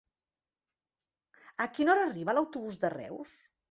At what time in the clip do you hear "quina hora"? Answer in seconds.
1.77-2.11